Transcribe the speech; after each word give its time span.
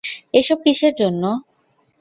এসব 0.33 0.57
কিসের 0.65 0.93
জন্য? 1.01 1.23